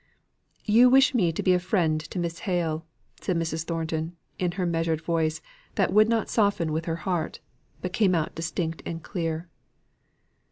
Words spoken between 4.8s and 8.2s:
voice, that would not soften with her heart, but came